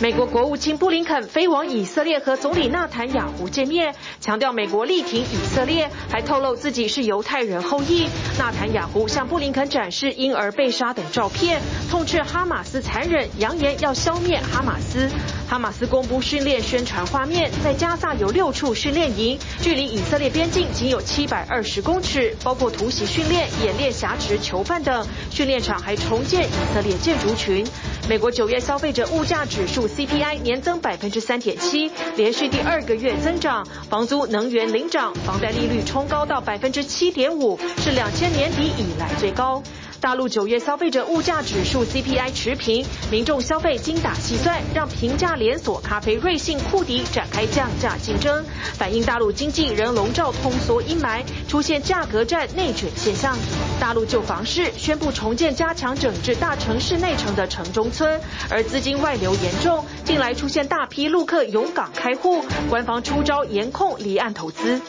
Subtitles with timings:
[0.00, 8.06] 美国国务卿布林肯飞往以色列和总理纳坦雅胡见面，强调美国力挺以色列，还透露自己是犹太人后裔。
[8.36, 15.08] 纳坦雅胡向布林肯展示婴儿被杀等照片，痛斥哈马斯残忍，扬言要消灭哈马斯。
[15.48, 25.06] 哈马斯公布训练宣传画面，在加萨有六处训练营，距离以色列边境仅有七百二十公尺，包括突袭训练、演练挟持囚犯等。
[25.30, 27.64] 训练场还重建以色列建筑群。
[28.08, 33.64] 美国九月消费者物价指数 CPI 年增百分之三点七，连续第二个月增长。
[33.88, 39.62] 房租、能源领涨，房贷利率冲高到百分之七点五，是两千年底以来最高。
[40.00, 53.34] 大陆九月消费者物价指数 CPI 持平，民众消费精打细算，让平价连锁咖啡瑞幸、库迪展开降价竞争，反映大陆经济仍笼罩通缩阴霾，出现价格战内卷现象。
[53.80, 64.82] 大陆就房市宣布重建加强整治大城市内城的城中村，而资金外流严重，近来出现大批陆客涌港开户，官方出招严控离岸投资。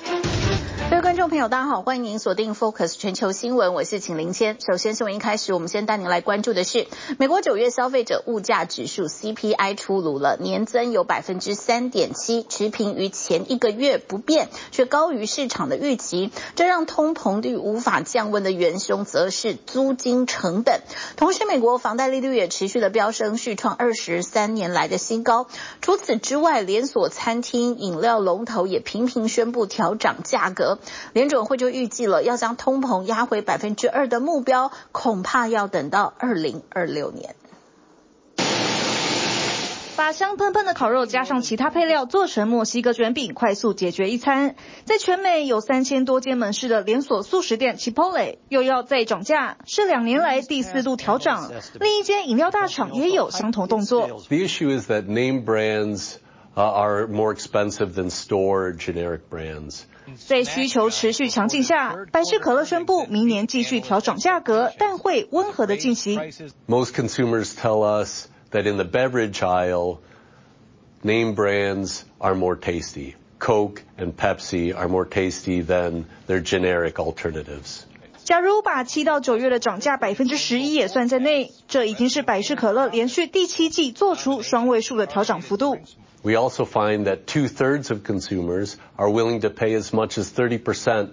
[0.88, 4.58] 各位观众朋友，大家好，欢迎您锁定 Focus 全球新闻，我是请林谦。
[4.61, 6.86] 首先，新闻一开始，我们先带您来关注的是，
[7.17, 16.31] 美国九月消费者物价指数 CPI 出炉了，年增有百分之三点七，持平于前一个月不变，却高于市场的预期。
[16.56, 20.81] 这让通膨率无法降温的元凶，则是租金成本。
[21.17, 25.47] 同时，美国房贷利率也持续的飙升，续创二十三年来的新高。
[25.81, 30.75] 除此之外，连锁餐厅、饮料龙头也频频宣布调涨价格。
[31.14, 37.36] 联准会就预计了要将通膨压回百分之二的目标，恐怕要等到二零二六年。
[39.98, 44.58] 把香喷喷的烤肉加上其他配料做成墨西哥卷饼，快速解决一餐。
[44.84, 51.50] 在全美有三千多间门市的连锁素食店 Chipotle 又要再涨价，是两年来第四度调涨。
[51.80, 54.06] 另一间饮料大厂也有相同动作。
[54.06, 56.16] The issue is that name brands
[56.55, 59.83] are more expensive than store generic brands.
[60.27, 66.19] 在需求持续强劲下，百事可乐宣布明年继续调涨价格，但会温和的进行。
[66.66, 69.98] Most consumers tell us that in the beverage aisle,
[71.03, 73.15] name brands are more tasty.
[73.38, 77.84] Coke and Pepsi are more tasty than their generic alternatives.
[78.25, 85.78] 假如把七到九月的涨价百分之十一也算在内，这已经是百事可乐连续第七季做出双位数的调涨幅度。
[86.25, 91.12] We also find that two-thirds of consumers are willing to pay as much as 30%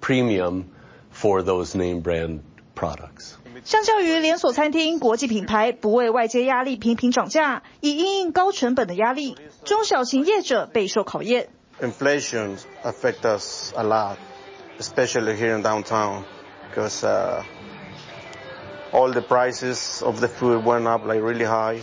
[0.00, 0.66] premium
[1.10, 2.40] for those name brand
[2.74, 3.36] products.
[3.64, 11.48] 相较于连锁餐厅，国际品牌不为外界压力频频涨价，以因应高成本的压力，中小型业者备受考验。
[11.80, 14.16] Inflation affect us a lot,
[14.78, 16.24] especially here in downtown,
[16.70, 17.42] because uh,
[18.92, 21.80] all the prices of the food went up like really high.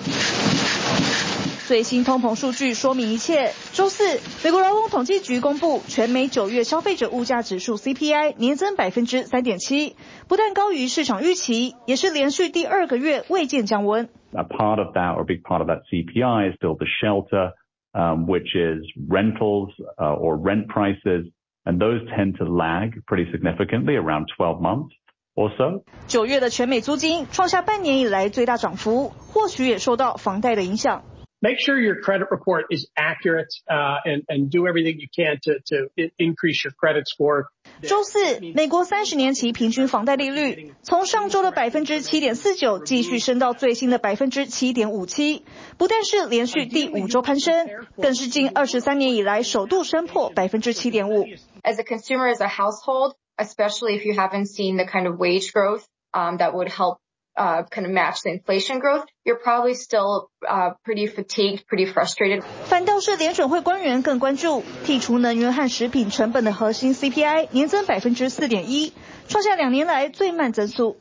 [1.67, 3.53] 最新通膨数据说明一切。
[3.73, 9.97] 周四，美国劳工统计局公布全美九月消费者物价指数 CPI 年增百分之三点七，
[10.29, 14.11] 不但高于市场预期，也是连续第二个月未见降温。
[14.35, 17.53] A part of that, or a big part of that CPI is still the shelter,
[17.95, 21.31] um, which is rentals, uh, or rent prices,
[21.65, 24.91] and those tend to lag pretty significantly around 12 months
[25.35, 25.83] or so.
[26.09, 31.05] 九月的全美租金创下半年以来最大涨幅，或许也受到房贷的影响。
[31.44, 35.90] Make sure your credit report is accurate, uh, and and do everything you can to to
[36.18, 37.46] increase your credit score.
[37.82, 45.46] 周四，美国三十年期平均房贷利率从上周的百分之七点四九继续升到最新的百分之七点五七，
[45.78, 51.24] 不但是连续第五周攀升，更是近二十三年以来首度升破百分之七点五。
[51.64, 55.84] As a consumer, as a household, especially if you haven't seen the kind of wage growth,
[56.12, 56.98] um, that would help.
[57.37, 59.07] Uh, kind of match the inflation growth.
[59.25, 62.45] You're probably still, uh, pretty fatigued, pretty frustrated.
[62.67, 68.93] 反倒是联准会官员更关注剔除能源和食品成本的核心 CPI 年增百分之四点一，
[69.27, 70.97] 创下两年来最慢增速。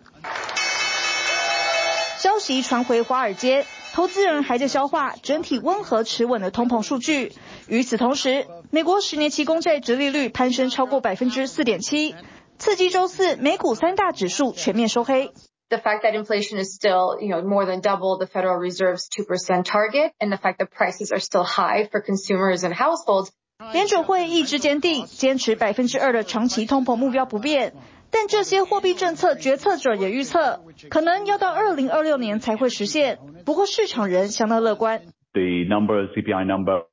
[2.17, 7.31] 消息传回华尔街，投资人还在消化整体温和持稳的通膨数据。
[7.68, 12.15] 与此同时，美国十年期公债殖利率攀升超过百分之四点七，
[12.57, 15.31] 刺激周四美股三大指数全面收黑。
[15.72, 20.12] The fact that inflation is still, you know, more than double the Federal Reserve's 2% target,
[20.19, 23.31] and the fact that prices are still high for consumers and households.
[23.72, 27.75] 联准会意志坚定，坚持百分之二的长期通膨目标不变。
[28.10, 33.19] 但这些货币政策决策者也预测，可能要到二零二六年才会实现。
[33.44, 35.02] 不过市场人相当乐观。
[35.34, 36.84] The number, CPI number,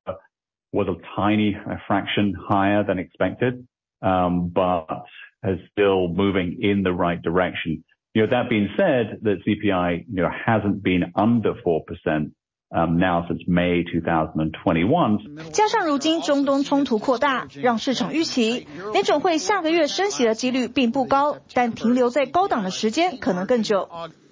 [0.73, 1.55] was a tiny
[1.87, 3.65] fraction higher than expected,
[4.01, 5.05] um, but
[5.41, 7.83] is still moving in the right direction.
[8.13, 12.31] You know, that being said, the CPI, you know, hasn't been under 4%
[12.73, 15.51] um, now since May 2021.
[15.51, 23.89] 加上如今中东冲突扩大，让市场预期联准会下个月升息的几率并不高，但停留在高档的时间可能更久。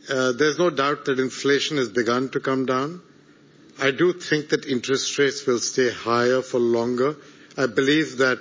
[0.10, 3.00] Uh, there's no doubt that inflation has begun to come down.
[3.80, 7.16] I do think that interest rates will stay higher for longer.
[7.58, 8.40] I believe that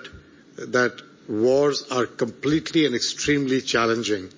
[0.71, 0.93] that
[1.29, 4.29] wars are completely and extremely challenging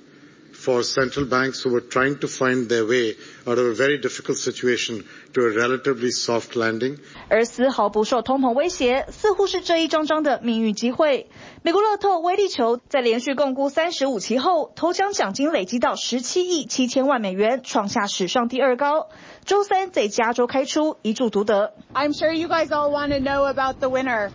[0.59, 3.15] for central banks who were trying to find their way
[3.47, 5.03] out of a very difficult situation
[5.33, 6.97] to a relatively soft landing.
[7.29, 11.29] 而丝毫不受通膨威胁，似乎是这一张张的命运机会。
[11.63, 19.09] 美国乐透威力球在连续共估三十五期后，头奖奖金累积到十七亿七千万美元，创下史上第二高。
[19.45, 21.73] 周三在加州开出，一注独得。
[21.93, 24.31] I'm sure you guys all want to know about the winner.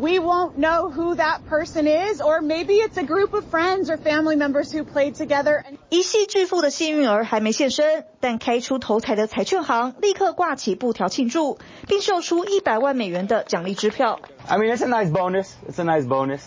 [0.00, 3.98] We won't know who that person is, or maybe it's a group of friends or
[3.98, 5.62] family members who played together.
[5.90, 14.18] 一夕致富的幸运儿还没现身，但开出头彩的彩券行立刻挂起布条庆祝，并售出一百万美元的奖励支票。
[14.48, 15.50] I mean, it's a nice bonus.
[15.68, 16.40] It's a nice bonus.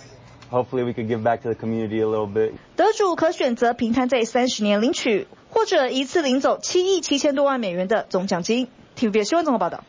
[0.49, 2.53] Hopefully, we could give back to the community a little bit.
[2.75, 8.67] 得主可选择平摊在三十年领取，或者一次领走七亿七千多万美元的总奖金。
[8.97, 9.83] TVB 新闻综合报道。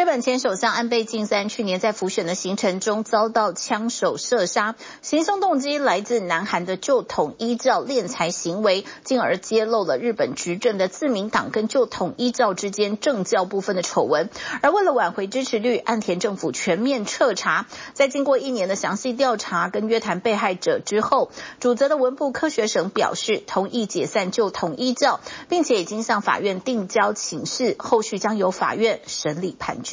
[0.00, 14.30] 日本前首相安倍晋三去年在辅选的行程中遭到枪手射杀，行凶动机来自南韩的旧统一教敛财行为，进而揭露了日本执政的自民党跟旧统一教之间政教部分的丑闻。
[14.62, 21.30] 而为了挽回支持率，岸田政府全面彻查，在经过一年的详细调查跟约谈被害者之后，
[21.60, 25.20] 主责的文部科学省表示同意解散旧统一教，
[25.50, 29.89] 并且已经向法院递交请示，后续将由法院审理判决。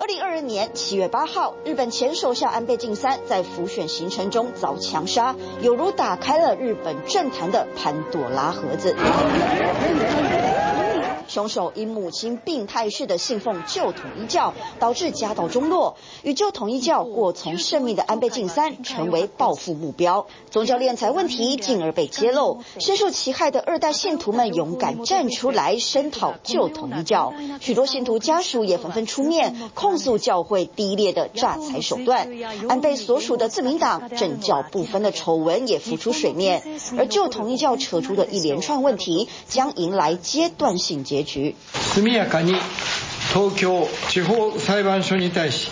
[0.00, 8.94] 二零二二年七月八号，日本前首相安倍晋三在辅选行程中遭枪杀，犹如打开了日本政坛的潘多拉盒子。
[11.30, 15.96] 凶手因母亲病态式的信奉旧统一教，导致家道中落。
[16.24, 22.64] 与旧统一教过从甚密的安倍晋三成为报复目标，宗教敛财问题进而被揭露。
[22.80, 32.28] 深受其害的二代信徒们勇敢站出来声讨旧统一教，许多信徒家属也纷纷出面控诉教会低劣的诈财手段。
[32.68, 36.64] 安倍所属的自民党政教不分的丑闻也浮出水面，
[36.98, 41.19] 而旧统一教扯出的一连串问题将迎来阶段性结。
[41.19, 42.53] 速やかに
[43.33, 45.69] 东京地方裁判所に対し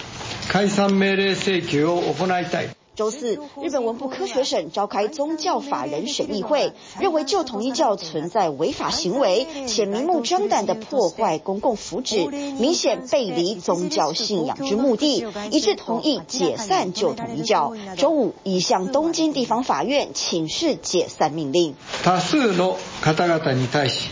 [0.51, 2.69] 解散命令请求を行いたい。
[2.95, 17.73] 周四，日本文部科学省召开宗教法人审议会，认为旧统一教存在违法行为，且明目张胆的破坏公共福祉，明显背离宗教信仰之目的，一致同意解散旧统一教。
[17.97, 21.73] 周五，已向东京地方法院请示解散命令。
[22.03, 24.09] 多数の方々に対し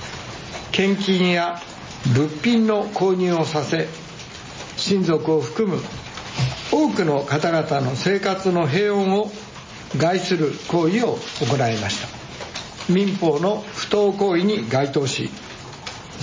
[0.76, 1.58] 献金や
[2.14, 3.88] 物品の购入をさせ、
[4.76, 5.80] 亲族を含む
[6.70, 9.32] 多くの方々の生活の平穏を
[9.96, 12.92] 害する行为を行いました。
[12.92, 15.30] 民法の不当行为に该当し、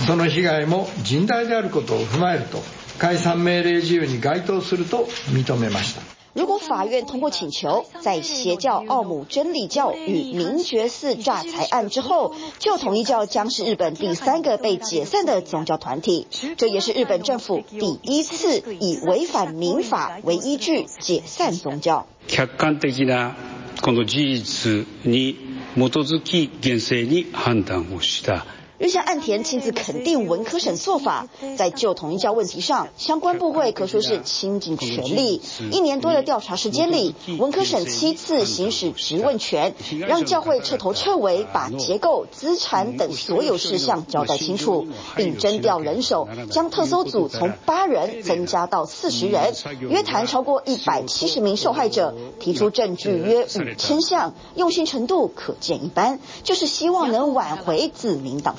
[0.06, 2.62] その被害も甚大であることを踏まえると、
[3.00, 6.13] 解散命令事由に该当すると认めました。
[6.33, 22.05] 如果法院通过请求，在邪教奥姆真理教与明觉寺诈财案之后，旧统一教将是日本第三个被解散的宗教团体，这也是日本政府第一次以违反民法为依据解散宗教。
[22.27, 23.35] 客观的な
[23.81, 25.35] この事実に
[25.75, 28.45] 基づき厳正に判断をした。
[28.84, 31.26] 日前，岸田亲自肯定文科省做法，
[31.56, 35.40] 在旧统一教问题上，相关部会可说是倾尽全力。
[35.72, 39.74] 一年多的调查时间里，文科省七次行使质问权，
[40.06, 44.86] 让教会彻头彻尾把结构、资产等所有事项交代清楚，
[45.16, 58.56] 并征调人手，将特搜组从八人增加到四十人，约谈超过一百七十名受害者，提出证据约五千项，用心程度可见一斑，就是希望能挽回自民党。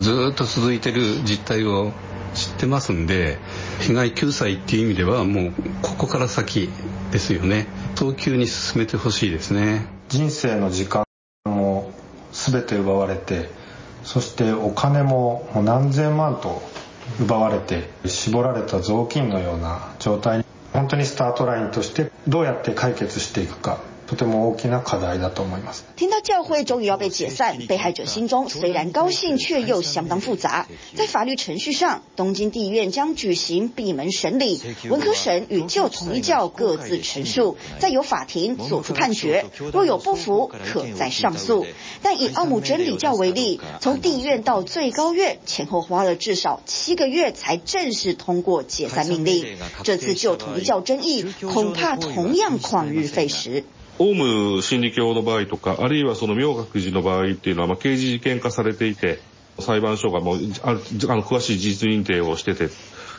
[0.00, 1.92] ずっと続いてる実态を
[2.34, 3.38] 知ってますんで、
[3.80, 5.52] 被害救済っていう意味ではもう
[5.82, 6.68] ここから先
[7.10, 7.66] ですよね。
[7.96, 9.86] 早急に进めてほしいですね。
[10.08, 11.04] 人生の时间
[11.46, 11.92] も
[12.32, 13.50] 全て夺われて、
[14.04, 16.62] そしてお金ももう何千万と
[17.18, 23.78] 夺われて、绞られた雑巾のような状态に、本当にスタートラインとしてどうやって解决していくか。
[25.96, 30.66] 听到教会终于要被解散，被害者心中虽然高兴，却又相当复杂。
[30.94, 39.44] 在法律程序上，东京地院将举行闭门审理，文科省与旧统一教各自陈述，再由法庭作出判决。
[39.72, 41.66] 若有不服，可再上诉。
[42.02, 49.58] 但以奥姆真理教为例，从地院到最高院前后花了至少七个月才正式通过解散命令。
[49.82, 53.64] 这次旧统一教争议恐怕同样旷日费时。
[53.98, 59.18] オウム真理教の场合とか、あるいはその明覚寺の场合っていうのは、まあ、刑事事件化されていて、
[59.58, 60.76] 裁判所がもうあ
[61.16, 62.70] の详しい事実认定をしてて、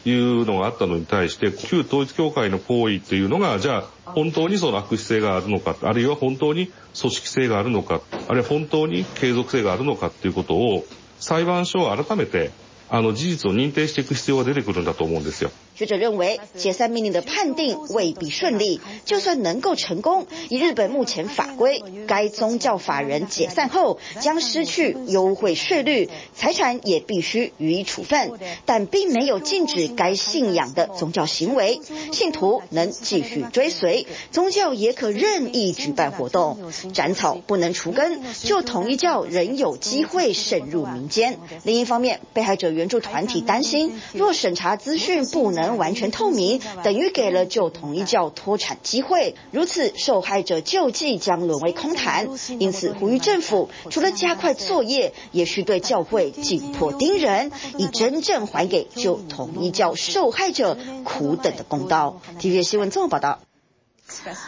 [0.06, 10.86] いうのがあったのに対して、旧统一教会の行为っていうのが、じゃあ、本当にその悪质性があるのか、あるいは本当に组织性があるのか、あるいは本当に継続性があるのかっていうことを、
[11.20, 12.52] 裁判所は改めて、
[12.90, 15.52] あの、事実を认定していく必要が出てくるんだと思うんですよ。
[15.80, 18.82] 学者认为，解散命令的判定未必顺利。
[19.06, 28.34] 就算能够成功，以日本目前法规，该宗教法人解散后将失去优惠税率，财产也必须予以处分，
[28.66, 31.80] 但并没有禁止该信仰的宗教行为，
[32.12, 36.60] 信徒能继续追随，宗教也可任意举办活动。
[36.92, 41.40] 斩草不能除根，就统一教仍有机会渗入民间。
[41.64, 52.28] 另一方面，被害者援助团体担心，若审查资讯不能完全透明，等于给了旧统一教脱产机会，如此受害者救济将沦为空谈。
[52.60, 62.22] 因此，呼吁政府除了加快作业，也需对教会紧迫盯人，以真正还给旧统一教受害者苦等的公道。
[62.40, 63.49] TVB 新闻综合报道。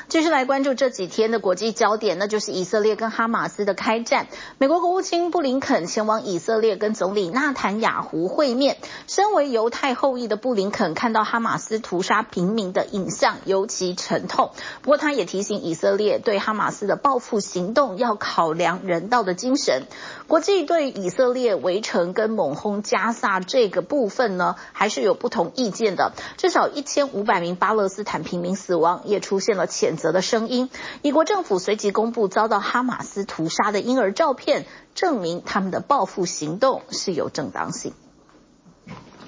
[0.08, 4.28] 继续来关注这几天的国际焦点，那就是以色列跟哈马斯的开战。
[4.58, 8.78] 美国国务卿布林肯前往以色列跟总理纳坦雅胡会面。
[9.08, 14.52] 身为犹太后裔的布林肯看到哈马斯屠杀平民的影像，尤其沉痛。
[14.82, 19.84] 不过，他也提醒以色列对哈马斯的报复行动要考量人道的精神。
[20.28, 26.14] 国际对以色列围城跟猛轰加萨这个部分呢，还是有不同意见的。
[26.38, 29.61] 至少一千五百名巴勒斯坦平民死亡，也出现了。
[29.68, 30.70] 谴责的声音。
[31.02, 34.66] 以国政府随即公布遭到哈马斯屠杀的婴儿照片，
[34.96, 37.94] 证明他们的报复行动是有正当性。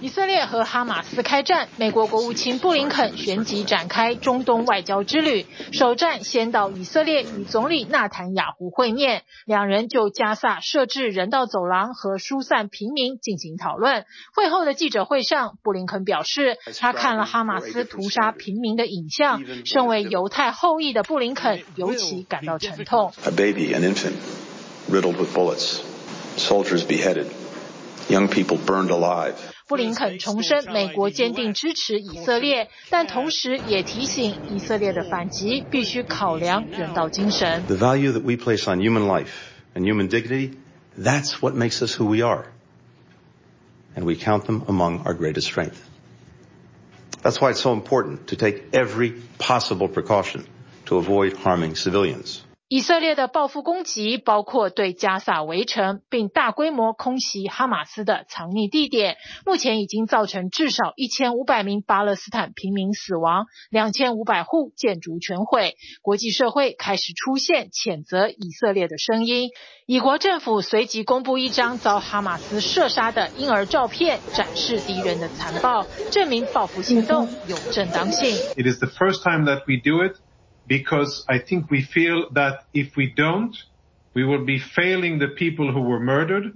[0.03, 14.03] 以色列和哈马斯开战，美国国务卿布林肯旋即展开中东外交之旅，首站先到以色列与总理纳坦雅胡会面，两人就加萨设置人道走廊和疏散平民进行讨论。
[14.35, 23.13] 会后的记者会上，布林肯表示，他看了哈马斯屠杀平民的影像，身为犹太后裔的布林肯尤其感到沉痛。
[23.23, 24.15] A baby, an infant,
[24.91, 25.79] riddled with bullets,
[26.35, 27.27] soldiers beheaded,
[28.09, 29.35] young people burned alive.
[29.72, 37.64] 布林肯重申美国坚定支持以色列，但同时也提醒以色列的反击必须考量人道精神。
[37.66, 39.30] The value that we place on human life
[39.74, 40.52] and human dignity,
[40.98, 42.46] that's what makes us who we are.
[43.94, 45.78] And we count them among our greatest strength.
[47.22, 50.46] That's why it's so important to take every possible precaution
[50.86, 52.42] to avoid harming civilians.
[52.73, 59.17] 以色列的报复攻击包括对加萨围城，并大规模空袭哈马斯的藏匿地点。
[59.45, 65.75] 目前已经造成至少一千五百名巴勒斯坦平民死亡，两千五百户建筑全毁。
[66.01, 69.51] 国际社会开始出现谴责以色列的声音。
[69.85, 78.35] 以国政府随即公布一张遭哈马斯射杀的婴儿照片，展示敌人的残暴，证明报复行动有正当性。
[78.55, 80.17] It is the first time that we do it.
[80.66, 83.54] Because I think we feel that if we don't,
[84.14, 86.52] we will be failing the people who were murdered.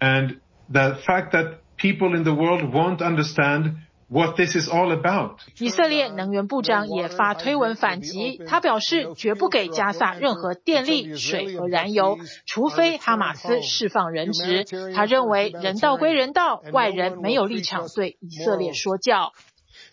[0.00, 3.76] And the fact that people in the world won't understand
[4.08, 5.40] what this is all about.
[5.58, 14.64] 以色列能源部长也发推文反击，他表示绝不给加萨任何电力、水和燃油，除非哈马斯释放人质。
[14.94, 19.32] 他认为人道归人道，外人没有立场对以色列说教。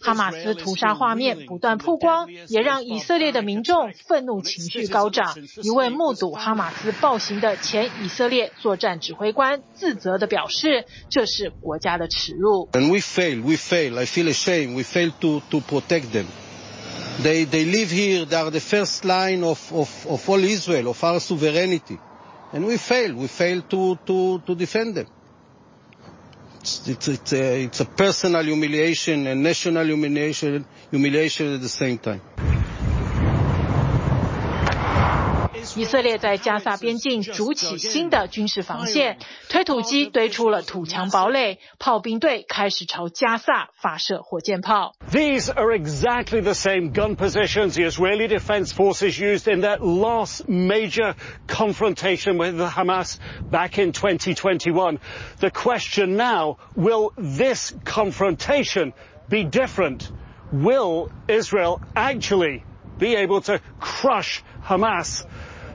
[0.00, 5.36] 哈马斯屠杀画面不断曝光，也让以色列的民众愤怒情绪高涨。
[5.62, 13.98] 一位目睹哈马斯暴行的前以色列作战指挥官自责地表示：“这是国家的耻辱。” And we fail, we fail.
[13.98, 14.74] I feel ashamed.
[14.74, 16.24] We fail to to protect them.
[17.22, 18.24] They they live here.
[18.24, 21.98] They are the first line of of of all Israel, of our sovereignty.
[22.52, 23.14] And we fail.
[23.14, 25.06] We fail to to to defend them.
[26.60, 31.98] It's, it's, it's, a, it's a personal humiliation and national humiliation, humiliation at the same
[31.98, 32.20] time.
[35.75, 39.17] 以色列在加萨边境筑起新的军事防线，
[39.49, 44.95] 推土机堆出了土墙堡垒，炮兵队开始朝加萨发射火箭炮。
[45.11, 51.15] These are exactly the same gun positions the Israeli Defense Forces used in their last major
[51.47, 53.17] confrontation with Hamas
[53.49, 54.99] back in 2021.
[55.39, 58.93] The question now, will this confrontation
[59.29, 60.11] be different?
[60.51, 62.63] Will Israel actually
[62.97, 65.25] be able to crush Hamas,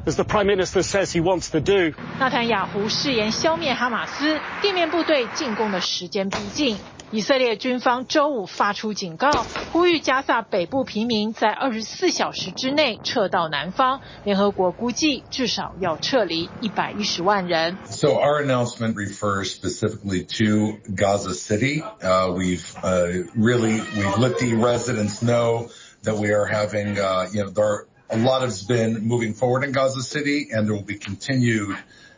[0.07, 1.95] as the Prime Minister says he wants to do?
[2.19, 6.77] 纳坦雅胡誓言消灭哈马斯，地面部队进攻的时间逼近。
[7.13, 14.01] 以色列军方周五发出警告，呼吁加萨北部平民在二十四小时之内撤到南方。
[14.23, 17.77] 联合国估计至少要撤离一百一十万人。
[17.87, 21.83] So our announcement refers specifically to Gaza City.
[22.01, 25.69] Uh, we've uh, really we've let the residents know
[26.05, 29.64] that we are having uh, you know there are, a lot has been moving forward
[29.64, 31.76] in Gaza City, and there will be continued.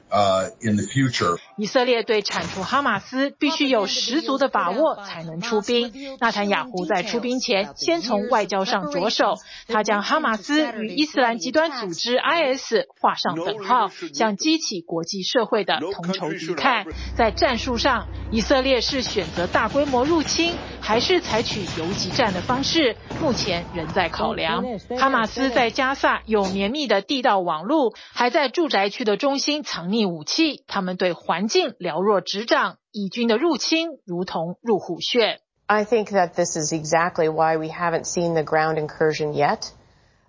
[0.10, 1.38] Uh, in the future.
[1.58, 5.92] 以色列对铲除哈马斯必须有十足的把握才能出兵。
[6.22, 9.34] 纳坦雅胡在出兵前，先从外交上着手，
[9.68, 16.86] 他将哈马斯与伊斯兰极端组织 IS 画上等号，想激起国际社会的同仇敌忾。
[17.18, 20.54] 在战术上，以色列是选择大规模入侵，
[20.87, 22.97] 还是采取游击战的方式？
[23.21, 24.65] 目前仍在考量。
[24.99, 30.09] 哈马斯在加萨有绵密的地道网路，还在住宅区的中心藏匿。
[30.09, 35.41] 武器，他们对环境了若指掌，以军的入侵如同入虎穴。
[35.67, 39.71] I think that this is exactly why we haven't seen the ground incursion yet,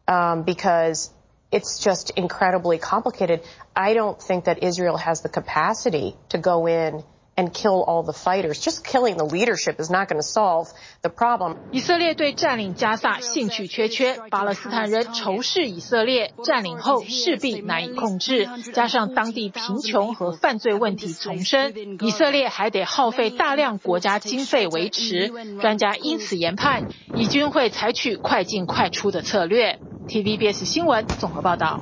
[0.05, 1.07] um, because
[1.51, 3.41] it's just incredibly complicated.
[3.73, 7.03] I don't think that Israel has the capacity to go in.
[7.38, 8.58] And kill all the fighters.
[8.60, 10.70] Just killing the leadership is not going to solve
[11.02, 11.56] the problem.
[11.70, 25.30] 以色列对占领加萨兴趣缺缺，巴勒斯坦人仇视以色列，占领后势必难以控制，加上当地贫穷和犯罪问题丛生，以色列还得耗费大量国家经费维持。
[25.60, 29.78] 专家因此研判，以军会采取快进快出的策略。
[30.08, 31.80] TVBS 新闻综合报道。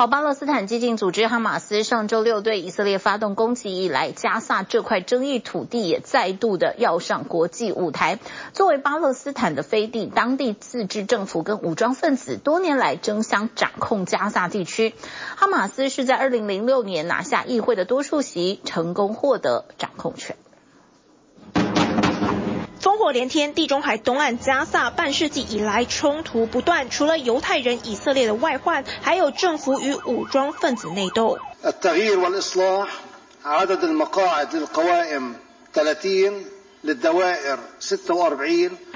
[0.00, 8.18] 好，巴勒斯坦激进组织哈马斯上周六对以色列发动攻击以来，加萨这块争议土地也再度的要上国际舞台。
[8.54, 14.94] 作为巴勒斯坦的飞地，当地自治政府跟武装分子多年来争相掌控加萨地区。
[15.36, 20.34] 哈马斯是在2006年拿下议会的多数席，成功获得掌控权。
[22.82, 31.38] 烽火连天，地中海东岸加萨半世纪以来冲突不断，除了犹太人以色列的外患，还有政府与武装分子内斗。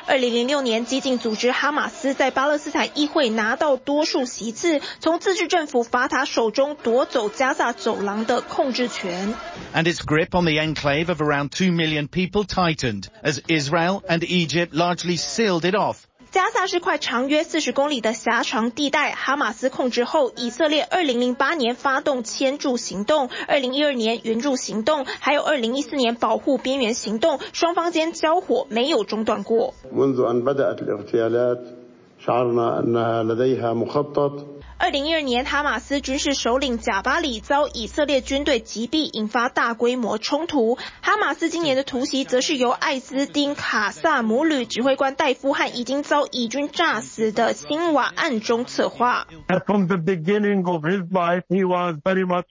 [0.06, 9.34] 二零零六年，激进组织哈马斯在巴勒斯坦议会拿到多数席次，从自治政府法塔手中夺走加萨走廊的控制权。
[9.74, 14.74] And its grip on the enclave of around two million people tightened as Israel and Egypt
[14.74, 15.96] largely sealed it off.
[16.34, 29.74] 加萨是块长约四十公里的狭长地带，哈马斯控制后，以色列二零零八年发动迁驻行动，二零一二年援助行动，还有二零一四年保护边缘行动，双方间交火没有中断过。
[34.84, 40.76] 二零一二年，哈马斯军事首领贾巴里遭以色列军队击毙，引发大规模冲突。
[41.00, 49.26] 哈马斯今年的突袭则是由艾斯丁卡萨姆旅指挥官戴夫和已经遭以军炸死的辛瓦暗中策划。
[49.64, 52.44] From the beginning of his life, he was very much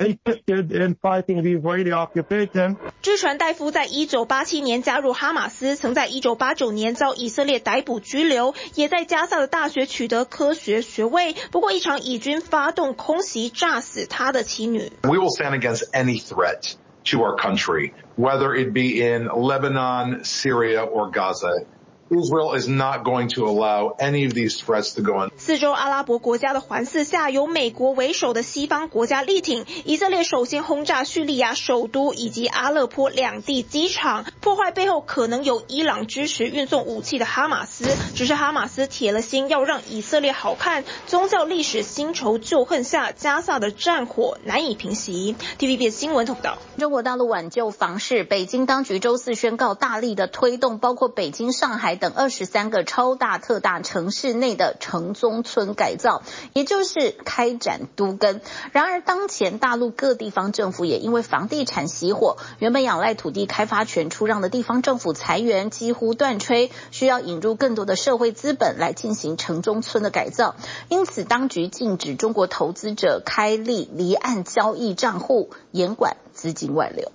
[0.00, 2.76] interested in fighting the Israeli occupation.
[3.00, 11.34] 据传戴夫在一九八七年加入哈马斯，曾在一九八九年遭以色列逮捕拘留，也在加萨的大学取得科学学位。
[11.50, 14.91] 不过，一场以军发动空袭，炸死他的妻女。
[15.03, 21.11] We will stand against any threat to our country, whether it be in Lebanon, Syria, or
[21.11, 21.65] Gaza.
[22.10, 25.30] Israel is not going to allow any of these threats to go on.
[25.36, 29.64] 四周阿拉伯国家的环伺下，由美国为首的西方国家力挺。
[29.84, 37.84] 以色列首先轰炸叙利亚首都以及阿勒颇两地机场，破坏背后可能有伊朗支持运送武器的哈马斯。
[38.16, 45.36] 只是哈马斯铁了心要让以色列好看，宗教历史新仇旧恨下，加萨的战火难以平息。
[45.60, 46.58] TVB 新闻报道。
[46.76, 51.99] 中国大陆挽救房市，北京当局周四宣告大力的推动，包括北京、上海。
[52.00, 56.22] 等二十三个超大特大城市内的城中村改造，
[56.54, 58.40] 也就是开展都更。
[58.72, 70.56] 然而，当前大陆各地方政府也因为房地产熄火，原本仰赖土地开发权出让的地方政府裁员几乎断炊，需要引入更多的社会资本来进行城中村的改造。
[70.88, 77.12] 因此，当局禁止中国投资者开立离岸交易账户，严管资金外流。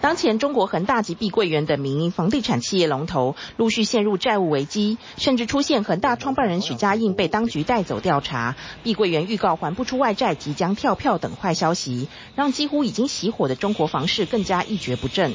[0.00, 15.34] 当前，中国恒大及碧桂园等民营房地产企业龙头陆续陷入债务危机，甚至出现恒大创办人许家印被当局带走调查，碧桂园预告还不出外债，即将跳票等坏消息，让几乎已经熄火的中国房市更加一蹶不振。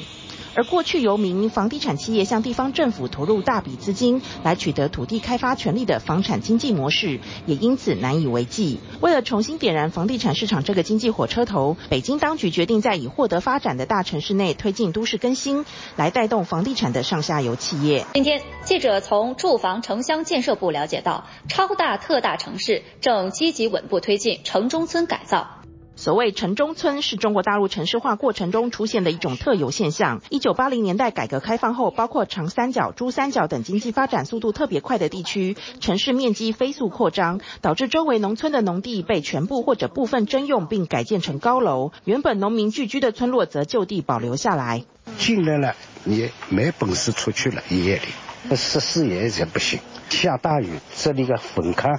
[0.56, 8.80] 而过去由民营房地产企业向地方政府投入大笔资金来取得土地开发权利的房产经济模式，也因此难以为继。
[9.00, 18.06] 为了重新点燃房地产市场这个经济火车头，北京当局决定在已获得发展的大城市内推进都市更新，来带动房地产的上下游企业。
[18.14, 25.65] 今天，记者从住房城乡建设部了解到，超大特大城市正积极稳步推进城中村改造。
[25.96, 30.20] 所谓城中村是中国大陆城市化过程中出现的一种特有现象。
[30.28, 44.84] 一九八零年代改革开放后，包括长三角、珠三角等经济发展速度特别快的地区，城市面积飞速扩张，导致周围农村的农地被全部或者部分征用并改建成高楼，原本农民聚居的村落则就地保留下来。
[45.16, 49.80] 进来了，你没本事出去了，夜里十四夜也不行，
[50.10, 51.98] 下大雨，这里的粉坑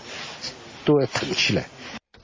[0.86, 1.66] 都要腾起来。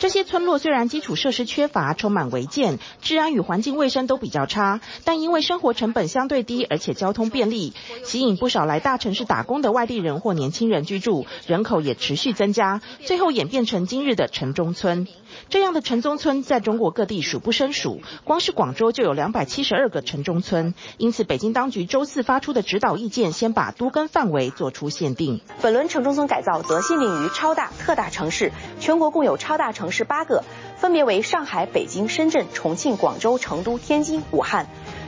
[0.03, 7.71] 这些村落虽然基础设施缺乏，充满违建，治安与环境卫生都比较差，但因为生活成本相对低，而且交通便利，
[8.03, 15.07] 吸引不少来大城市打工的外地人或年轻人居住，人口也持续增加，最后演变成今日的城中村。
[15.53, 20.73] 这样的城中村在中国各地数不胜数，光是广州就有两百七十二个城中村。
[20.97, 25.41] 因此，北京当局周四发出的指导意见，先把都跟范围做出限定。
[25.61, 30.43] 本轮城中村改造则限定于超大、特大城市，全国共有超大城市八个，
[30.77, 34.65] 分别为上海、北京、深圳、重庆、广州、成都、天津、武汉。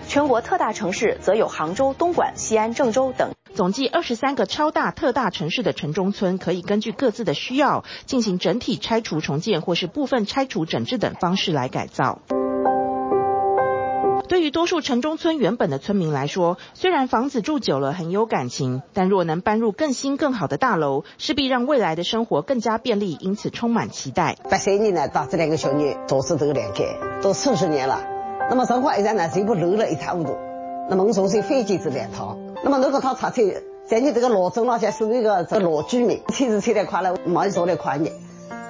[0.08, 3.32] 全国特大城市则有杭州、东莞、西安、郑州等。
[3.54, 12.20] 总计二十三个超大特大城市的城中村，可以根据各自的需要进行整体拆除重建，或是部分拆除整治等方式来改造。
[14.28, 24.36] 对于多数城中村原本的村民来说，虽然房子住久了很有感情，但若能搬入更新更好的大楼，势必让未来的生活更加便利，因此充满期待。
[24.50, 28.15] 八三年呢，到这两个小女都是这个连盖，都四十年了。
[28.48, 30.36] 那么生活依然呢，全部漏了一塌糊涂。
[30.88, 32.38] 那么我重新飞机这两套。
[32.64, 33.56] 那么如果他拆迁
[33.88, 38.12] 在你这个罗中那些是那个这个罗居民，车子拆得快了，没说的快乐，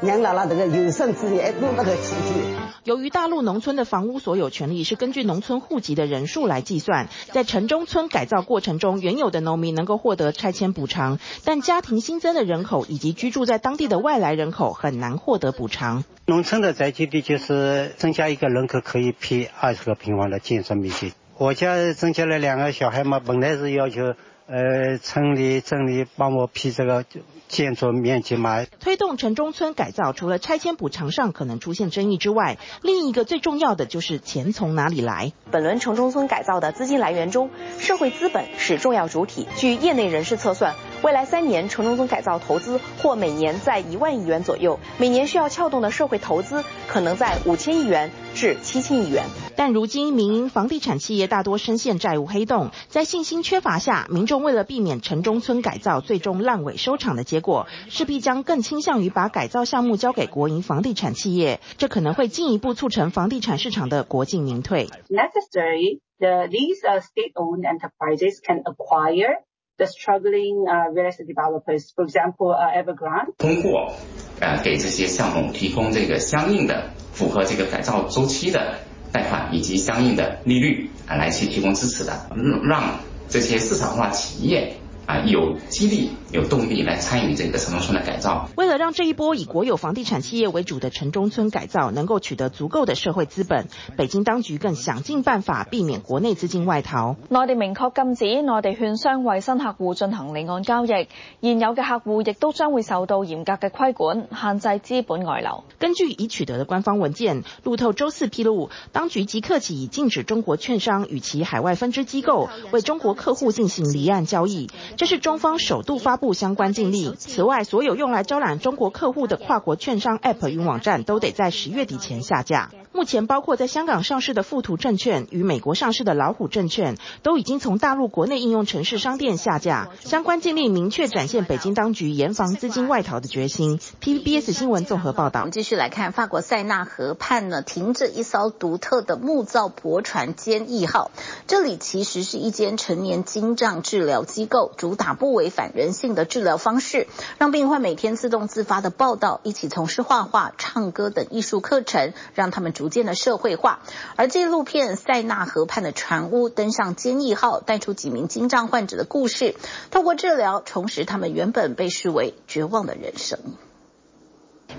[0.05, 2.55] 养老了这个有生之年都那个起居。
[2.83, 16.03] 由于大陆农村的房屋所有权利是根据农村户籍的人数来计算，在城中村改造过程中，原有的农民能够获得拆迁补偿，但家庭新增的人口以及居住在当地的外来人口很难获得补偿。
[16.27, 21.13] 农村的宅基地就是增加一个人口可以批二十个平方的建设面积。
[21.37, 24.13] 我家增加了两个小孩嘛，本来是要求，
[24.47, 27.03] 呃，村里镇里帮我批这个
[27.47, 28.65] 建筑面积嘛。
[28.79, 35.33] 推动城中村改造，除了拆迁补偿上可能出现争议之外，另一个最重要的就是钱从哪里来。
[35.51, 39.47] 本轮城中村改造的资金来源中，社会资本是重要主体。
[39.55, 49.23] 据业内人士测算，未来三年城中村改造投资或每年在一万亿元左右，每年需要撬动的社会投资可能在五千亿元至七千亿元。
[49.57, 64.87] 但如今民营房地产企业大多深陷债务黑洞，在信心缺乏下，民众为了避免城中村改造最终烂尾收场的结果，势必将更倾向于把改造项目交给国营房地产企业，这可能会进一步促成房地产市场的国进民退。
[65.09, 69.43] Necessary, the these state-owned enterprises can acquire
[69.77, 73.33] the struggling real estate developers, for example, Evergrande.
[73.37, 73.93] 通过
[74.39, 78.79] 呃给这些项目提供这个相应的符合这个改造周期的。
[79.13, 82.27] 贷款以及相应的利率啊，来去提供支持的，
[82.67, 84.75] 让这些市场化企业。
[85.05, 88.49] 啊，有激励、有动力来参与这个城中村的改造。
[88.55, 97.15] 为了让这一波以国有房地产企业为主的城中村改造能够取得足够的社会资本，北京当局更想尽办法避免国内资金外逃。
[97.29, 101.07] 内地明确禁止内地券商为新客户进行离岸交易，
[101.39, 105.63] 现有嘅客户亦都将会受到严格嘅规管，限制资本外流。
[105.77, 114.67] 根据已取得的官方文件，路透周四披露，当局即刻起禁止中国券商与其海外分支机构为中国客户进行离岸交易。
[114.97, 117.15] 这是中方首度发布相关禁令。
[117.17, 122.71] 此外，所有用来招揽中国客户的跨国券商 App 云网站都得在十月底前下架。
[122.95, 129.89] 目前包括在香港上市的富途证券与美国上市的老虎证券，都已经从大陆国内应用城市商店下架。
[129.99, 133.81] 相关禁令明确展现北京当局严防资金外逃的决心。
[133.99, 135.41] PBS 新闻综合报道。
[135.41, 141.11] 我们继续来看，法国塞纳河畔呢，停着一艘独特的木造驳船“坚毅号”，
[141.47, 147.07] 这里其实是一间成年精障治疗机构，主打不违反人性的治疗方式，
[147.39, 153.79] 让病患每天自动自发的报到，一起从事画画、唱歌等艺术课程，让他们逐渐的社会化。
[154.15, 159.55] 而纪录片《塞纳河畔的船屋》登上“坚毅号”，带出几名精障患者的故事，
[159.89, 163.39] 透过治疗重拾他们原本被视为绝望的人生。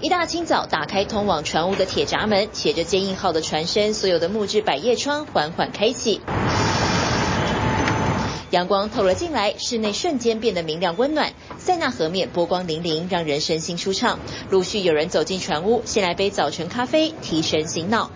[0.01, 6.21] 一大清早，打开通往船屋的铁闸门，写着“坚毅号”的船身，所有的木质百叶窗缓缓开启。
[8.51, 11.33] 阳光透了进来，室内瞬间变得明亮温暖。
[11.59, 14.19] 塞纳河面波光粼粼，让人身心舒畅。
[14.51, 18.11] 陆续有人走进船屋，先来杯早晨咖啡，提神醒脑。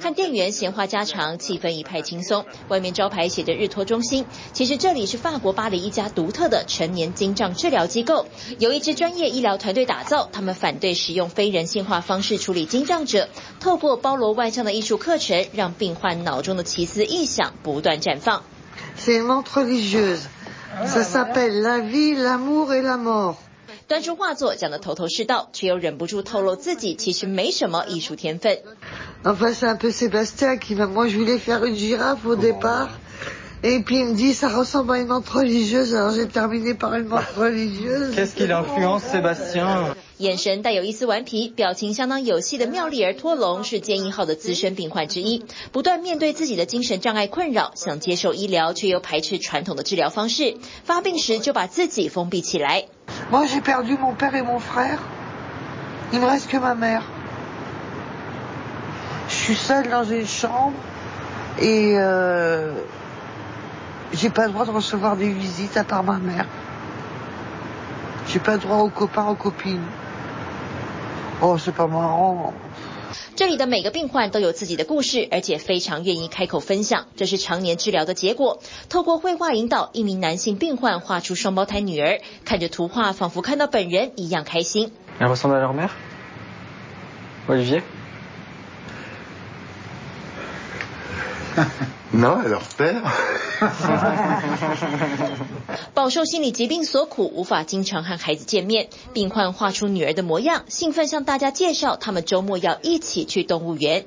[0.00, 2.44] 看店员闲话家常，气氛一派轻松。
[2.68, 8.26] 外面招牌写着日托中心，其实这里是法国巴黎一家独特的成年精障治疗机构，
[8.58, 10.28] 由一支专业医疗团队打造。
[10.32, 13.28] 他们反对使用非人性化方式处理精障者，
[13.60, 18.42] 透过包罗万象的艺术课程，让病患脑中的奇思异想不断绽放。
[23.88, 28.58] 端出画作讲得头头是道，却又忍不住透露自己其实没什么艺术天分。
[40.18, 52.86] 眼神带有一丝顽皮，表情相当有戏的妙丽儿·托龙是坚毅号的资深病患之一，不断面对自己的精神障碍困扰，想接受医疗，却又排斥传统的治疗方式，发病时就把自己封闭起来。
[53.32, 54.98] Moi, j'ai perdu mon père et mon frère.
[56.12, 57.02] Il me reste que ma mère.
[59.26, 60.74] Je suis seule dans une chambre
[61.58, 62.74] et euh,
[64.12, 66.44] j'ai pas le droit de recevoir des visites à part ma mère.
[68.28, 69.86] J'ai pas le droit aux copains, aux copines.
[71.40, 72.52] Oh, c'est pas marrant.
[73.34, 77.06] 这里的每个病患都有自己的故事，而且非常愿意开口分享。
[77.16, 78.60] 这是常年治疗的结果。
[78.90, 84.92] 透过绘画引导，一名男性病患画出双胞胎女儿，看着图画仿佛看到本人一样开心。
[95.94, 98.88] 饱受心理疾病所苦，无法经常和孩子见面。
[99.12, 104.04] 病患画出女儿的模样，兴奋向大家介绍，他们周末要一起去动物园。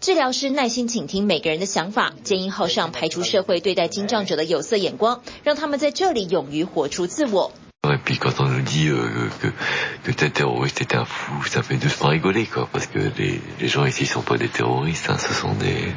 [0.00, 2.12] 治疗师耐心倾听每个人的想法。
[2.22, 7.52] 坚毅号上排除社会对待精障者的有色眼光，让他们在这里勇于活出自我。
[7.84, 9.48] Et puis quand on nous dit euh, que,
[10.04, 13.68] que t'es terroriste t'es un fou, ça fait doucement rigoler quoi, parce que les, les
[13.68, 15.94] gens ici sont pas des terroristes, hein, ce sont des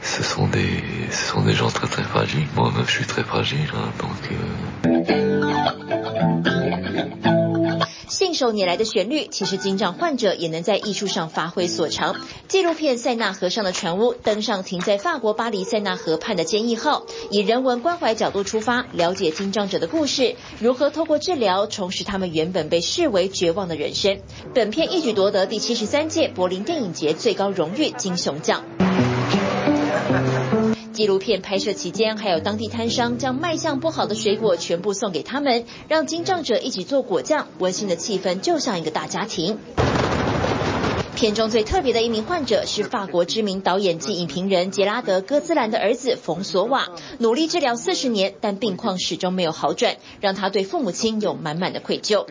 [0.00, 2.46] ce sont des ce sont des gens très très fragiles.
[2.56, 5.12] Moi-même je suis très fragile, hein, donc.
[5.12, 5.29] Euh
[8.40, 12.16] 手拈来的旋律，其实精障患者也能在艺术上发挥所长。
[12.48, 24.18] 纪录片《塞纳河上的船屋》登上停在法国巴黎塞纳河畔的坚毅号，以人文关怀角度出发，了解精障者的故事，如何透过治疗重拾他们原本被视为绝望的人生。
[24.54, 28.89] 本片一举夺得第七十三届柏林电影节最高荣誉金熊奖。
[31.00, 39.58] 纪录片拍摄期间，还有当地摊商将卖相不好的水果全部送给他们，让精障者一起做果酱，温馨的气氛就像一个大家庭。
[41.16, 52.26] 片中最特别的一名患者是法国知名导演及影评人杰拉德·戈兹兰的儿子冯索瓦，努力治疗四十年，但病况始终没有好转，让他对父母亲有满满的愧疚。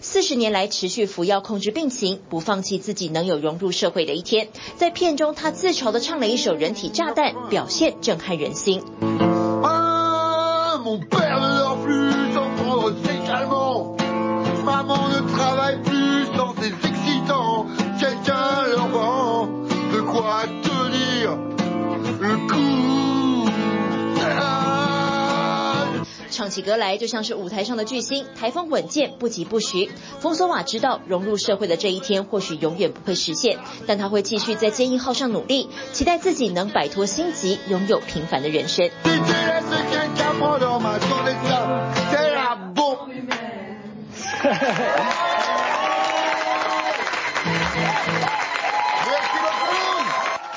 [0.00, 4.48] 四十年来持续服药控制病情，不放弃自己能有融入社会的一天。
[4.76, 8.82] 在片中，他自嘲地唱了一首《人体炸弹》，表现震撼人心。
[26.50, 29.88] 唱起起歌来就像是舞台上的巨星，台风稳健，不疾不徐。
[30.18, 38.90] 冯索瓦知道融入社会的这一天或许永远不会实现，但他会继续在坚毅号上努力，期待自己能摆脱心急，拥有平凡的人生。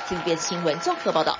[0.09, 1.37] 金 边新闻综合报道。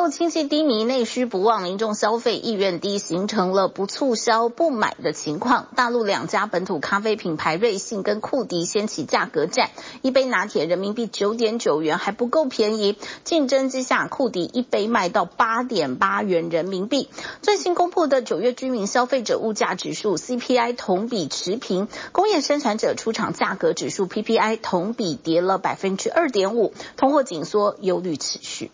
[0.00, 5.66] 大陆经济低迷，内需不旺，民众消费意愿低，形成了不促销不买的情况。
[5.76, 9.68] 大陆两家本土咖啡品牌瑞幸跟库迪掀起价格战，
[10.00, 17.10] 一杯拿铁人民币九点九元还不够便宜，竞争之下，库迪一杯卖到八点八元人民币。
[17.42, 28.70] 最新公布的九月居民消费者物价指数 CPI 同比持平，工业生产者出厂价格指数 PPI 同比跌了百分之二点五，通货紧缩忧虑持续。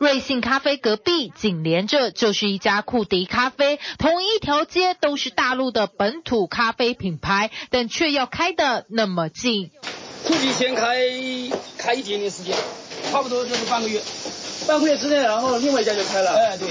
[0.00, 9.70] 瑞幸咖啡隔壁紧连着就是一家库迪咖啡，同一条街都是大陆的本土咖啡品牌，但却要开的那么近。
[10.24, 10.96] 库迪先开
[11.76, 12.56] 开一点点时间，
[13.12, 14.00] 差不多就是半个月。
[14.66, 16.30] 半个月之内，然后另外一家就开了。
[16.30, 16.66] 哎，对。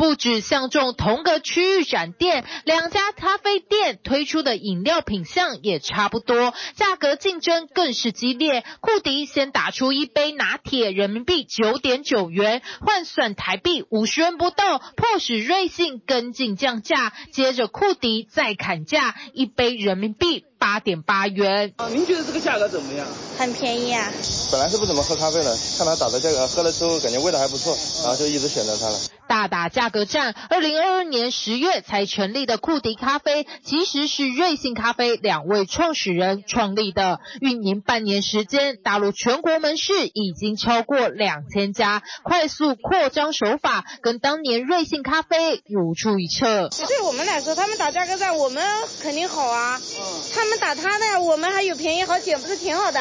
[0.00, 8.64] 不止相中同个区域展店，两家咖啡店推出的饮料品项也差不多，价格竞争更是激烈。
[8.80, 17.12] 库迪先打出一杯拿铁人民币九点九元，换算台币五十元不到，迫使瑞幸跟进降价。
[17.30, 21.72] 接着库迪再砍价，一杯人民币八点八元。
[21.78, 23.06] 啊，您觉得这个价格怎么样？
[23.38, 24.12] 很便宜啊。
[24.52, 28.98] 本来是不怎么喝咖啡的，看他打的价格，喝了之后感觉味道还不错，然后就一直选择它了。
[29.26, 37.20] 大打价格战，二零二二年十月才成立的库迪咖啡，其实是瑞幸咖啡两位创始人创立的。
[37.40, 46.68] 运营半年时间，大陆全国门市已经超过两千家，快速扩张手法跟当年瑞幸咖啡如出一辙。
[46.88, 48.62] 对我们来说，他们打价格战，我们
[49.00, 49.80] 肯定好啊。
[49.80, 50.20] 嗯。
[50.34, 53.00] 他们打他呢，我们还有便宜好捡，不是挺好的？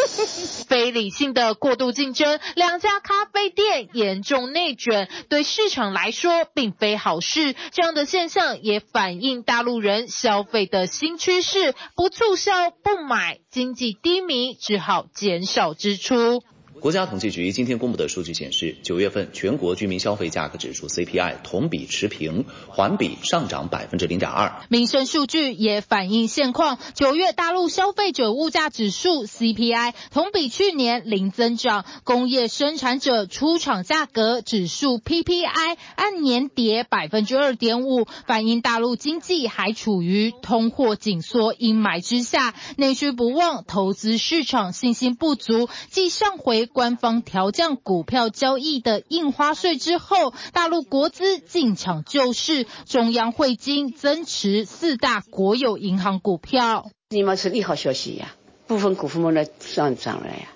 [0.68, 5.42] 非理性的过度竞争，两家咖啡店严重内卷，对。
[5.50, 16.42] 市场来说并非好事，这样的现象也反映大陆人消费的新趋势：不促销、不买，经济低迷，只好减少支出。
[16.80, 24.62] 国家统计局今天公布的数据显示，九月份全国居民消费价格指数 CPI 同比持平，环比上涨百分之零点二。
[24.70, 46.69] 民生数据也反映现况，九月大陆消费者物价指数 CPI 同比去年零增长，工业生产者出厂价格指数 PPI 按年跌百分之二点五，反映大陆经济还处于通货紧缩阴霾之下，内需不旺，投资市场信心不足，继上回。
[46.72, 56.88] 官方调降股票交易的印花税之后，大陆国资进场救市，中央汇金增持四大国有银行股票。
[57.10, 58.34] 你们是利好消息呀，
[58.66, 59.22] 部分股份
[59.58, 60.48] 上涨了呀。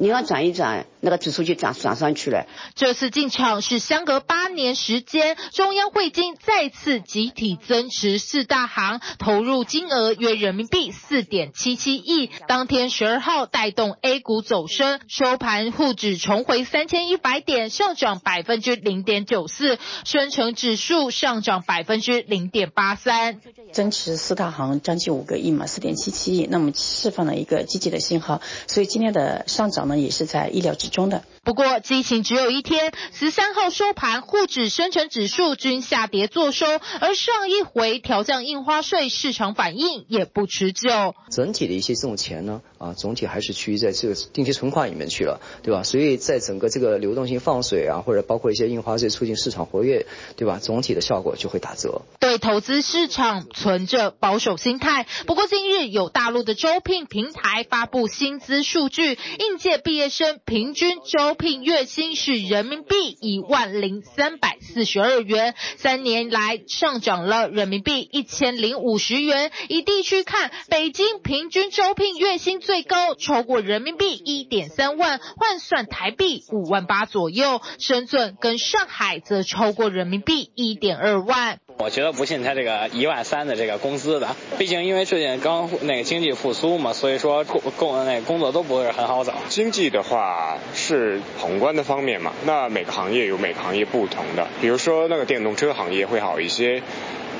[0.00, 2.46] 你要涨一涨，那个指数就涨涨上去了。
[2.76, 12.30] 这次进场是相隔八年时间，中央汇金再次集体增持四大行，投入金额约人民币四点七七亿。
[12.46, 23.40] 当天十二号带动 A 股走升，收盘沪指重回三千一百点，上涨百分之零点九四，深成指数上涨百分之零点八三。
[23.72, 29.87] 增持四大行将近五个亿嘛，四点七七亿，那么释放了一个积极的信号，所以今天的上涨。
[29.96, 31.24] 也是在意料之中的。
[31.48, 32.92] 不过，激情只有一天。
[33.14, 36.66] 十三号收盘，沪指、深成指数均下跌作收，
[37.00, 41.14] 而上一回调降印花税，市场反应也不持久。
[41.30, 45.82] 整体的一些这种钱呢，啊，总体还是趋于在这个定期存款里面去了，对吧？
[45.84, 50.04] 所以在整个这个流动性放水啊，或者包括一些印花税促进市场活跃，
[50.36, 50.58] 对吧？
[50.60, 52.02] 总体的效果就会打折。
[52.20, 55.06] 对投资市场存着保守心态。
[55.26, 59.78] 不过近日有大陆的招聘平台发布薪资数据，应届。
[59.78, 69.52] 毕业生平均招聘月薪是人民币一万零三百四十二元，三年来上涨了人民币一千零五十元。
[69.68, 77.62] 以地区看，北京平均招聘月薪最高，超过人民币一点三万，换算台币五万八左右。
[77.78, 81.60] 深圳跟上海则超过人民币一点二万。
[81.78, 89.34] 我觉得不信他这个一万三的这个工资的，毕竟因为最近刚那个经济复苏嘛，所以说工工那工作都不是很好找。
[89.48, 96.82] 经济的话是宏观的方面嘛，那每个行业有每个行业不同的，比如说那个电动车行业会好一些。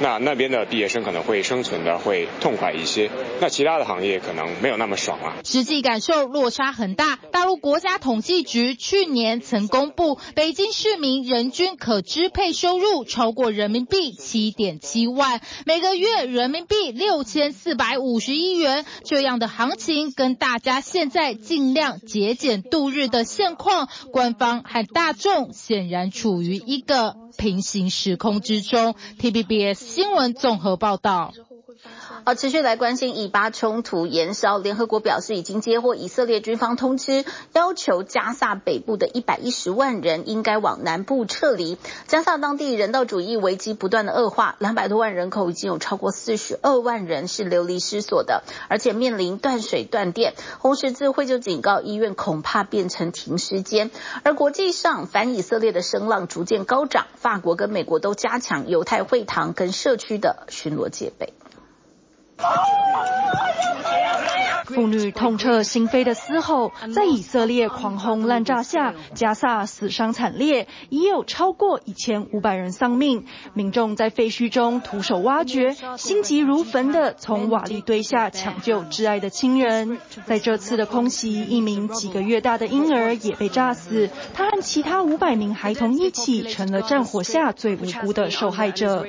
[0.00, 5.36] 那那边的毕业生可能会生存的会痛快一些，那其他的行业可能没有那么爽啊。
[5.44, 7.18] 实际感受落差很大。
[7.32, 18.84] 大陆国家统计局去年曾公布，北京市民人均可支配收入超过人民币七点七万，每个月人民币六千四百五十一元。
[19.04, 28.94] 这样的行情跟大家现在尽量节俭度日的现况，官方和大众显然处于一个平行时空之中。
[29.18, 31.32] T B B S 新闻综合报道。
[32.24, 34.58] 好，持续来关心以巴冲突延烧。
[34.58, 41.78] 联合国表示，已经接获以色列军方通知，要求加萨北部的一百一十万人应该往南部撤离。
[42.06, 50.34] 加萨当地人道主义危机不断的恶化，两百多万人口已经有超过四十二万人是流离失所的，而且面临断水断电。
[50.58, 53.90] 红十字会就警告，医院恐怕变成停尸间。
[54.24, 61.32] 而国际上反以色列的声浪逐渐高涨，法国跟美国都加强犹太会堂跟社区的巡逻戒备。
[64.66, 73.24] 妇女痛彻心扉的嘶吼，在以色列狂轰滥炸下，加萨死伤惨烈，已有超过一千五百人丧命。
[73.54, 79.98] 民众在废墟中徒手挖掘，心急如焚地从瓦砾堆下抢救挚爱的亲人。
[80.26, 89.06] 在这次的空袭，一名几个月大的婴儿也被炸死，他和其他五百名孩童一起，成了战火下最无辜的受害者。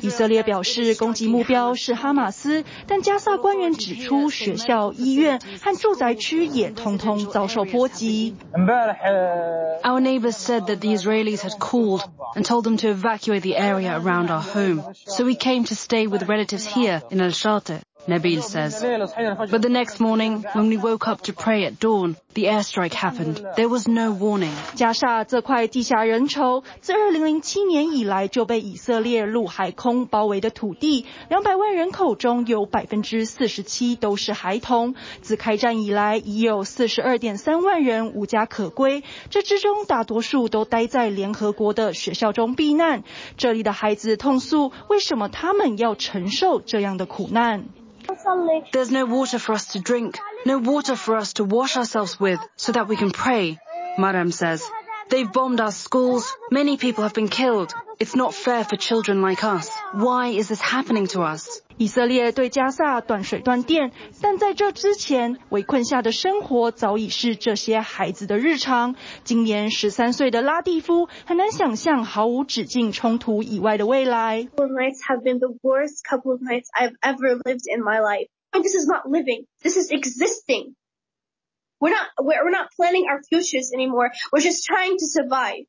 [0.00, 8.34] 以色列表示攻击目标是哈马斯，但加萨官员指出，学校、医院和住宅区也通通遭受波及。
[8.54, 12.02] Our neighbors said that the Israelis had called
[12.34, 16.06] and told them to evacuate the area around our home, so we came to stay
[16.06, 17.80] with relatives here in Al-Shateh.
[18.08, 18.82] Nabil says.
[19.48, 23.41] But the next morning, when we woke up to pray at dawn, the airstrike happened.
[23.55, 24.53] There was no warning.
[24.75, 34.93] 加萨这块地狭人稠，自2007年以来就被以色列陆海空包围的土地，200万人口中有47%都是孩童。
[35.21, 43.03] 自开战以来，已有42.3万人无家可归，这之中大多数都待在联合国的学校中避难。
[43.35, 47.65] 这里的孩子痛诉，为什么他们要承受这样的苦难
[48.71, 50.13] ？There's no water for us to drink,
[50.46, 53.58] no water for us to wash ourselves with so that we can pray,
[53.96, 54.62] Madam says.
[55.08, 56.34] They've bombed our schools.
[56.50, 57.74] Many people have been killed.
[57.98, 59.68] It's not fair for children like us.
[59.92, 61.62] Why is this happening to us?
[61.76, 68.94] 以色列对加萨断水断电，但在这之前，围困下的生活早已是这些孩子的日常。
[69.24, 74.48] 今年十三岁的拉蒂夫很难想象毫无止境冲突以外的未来。
[74.56, 78.28] Nights have been the worst couple of nights I've ever lived in my life.
[78.57, 79.43] Oh, this is not living.
[79.61, 80.75] This is existing.
[81.79, 84.11] We're not, we're not planning our futures anymore.
[84.31, 85.65] We're just trying to survive.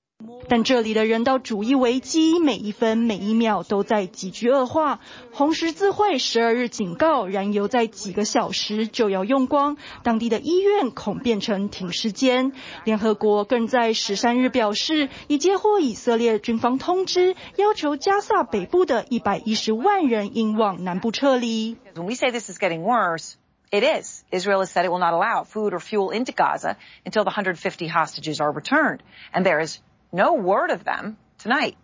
[0.48, 4.98] 但这里的人道主义危机每一分每一秒都在急剧恶化。
[5.32, 12.52] 红十字会十二日警告，燃油在几个小时就要用光，当地的医院恐变成停尸间。
[12.82, 21.76] 联合国更在十三日表示，已接获以色列军方通知，要求加萨北部的一百一十万人应往南部撤离。
[21.94, 23.34] When we say this is getting worse,
[23.70, 24.24] it is.
[24.32, 27.86] Israel has said it will not allow food or fuel into Gaza until the 150
[27.86, 28.98] hostages are returned,
[29.32, 29.78] and there is
[30.10, 31.74] No word of them tonight,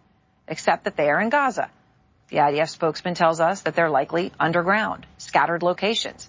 [0.49, 1.69] except that they are in Gaza.
[2.31, 6.29] The IDF spokesman tells us that they're likely underground, scattered locations.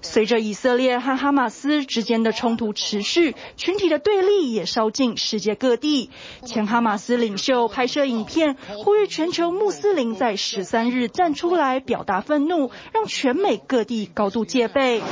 [0.00, 6.10] 随着以色列和哈马斯之间的冲突持续，群体的对立也烧进世界各地。
[6.44, 15.02] 前哈马斯领袖拍摄影片，呼吁全球穆斯林在十三日站出来表达愤怒，让全美各地高度戒备。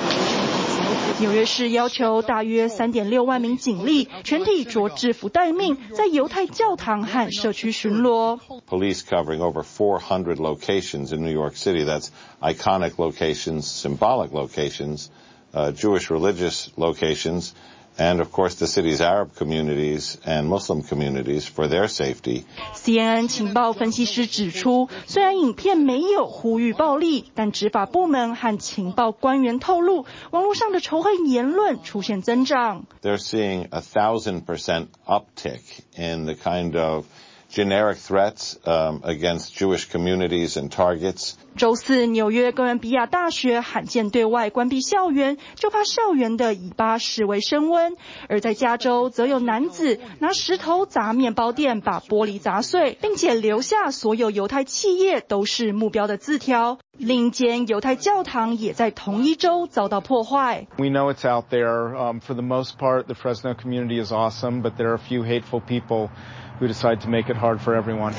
[1.19, 8.39] 纽约市要求大约三点六万名警力全体着制服待命，在犹太教堂和社区巡逻。
[8.67, 11.83] Police covering over 400 locations in New York City.
[11.83, 12.07] That's
[12.41, 15.07] iconic locations, symbolic locations,
[15.53, 17.51] uh, Jewish religious locations.
[17.97, 22.45] And of course, the city's Arab communities and Muslim communities for their safety.
[22.73, 32.85] CNN 情报分析师指出，虽然影片没有呼吁暴力，但执法部门和情报官员透露，网络上的仇恨言论出现增长。
[33.01, 35.59] They're seeing a thousand percent uptick
[35.97, 37.03] in the kind of
[37.51, 41.33] generic threats against Jewish communities and targets.
[41.56, 47.94] 周四，纽约哥伦比亚大学罕见对外关闭校园，就怕校园的以巴示威升温。
[48.28, 56.78] 而在加州，则有男子拿石头砸面包店，把玻璃砸碎，并且留下所有犹太企业都是目标的字条。
[56.96, 60.66] 另一间犹太教堂也在同一周遭到破坏。
[60.76, 61.94] We know it's out there.
[61.96, 65.22] Um, for the most part, the Fresno community is awesome, but there are a few
[65.22, 66.10] hateful people
[66.58, 68.14] who decide to make it hard for everyone.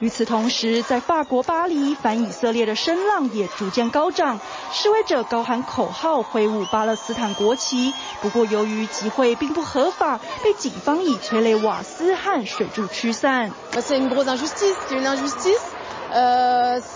[0.00, 4.40] 与此同时，在法国巴黎，反以色列的声浪也逐渐高涨，
[4.72, 7.92] 示威者高喊口号，挥舞巴勒斯坦国旗。
[8.22, 13.52] 不过，由于集会并不合法，被警方以催泪瓦斯和水柱驱散。
[13.74, 15.60] C'est une grosse injustice, c'est une injustice,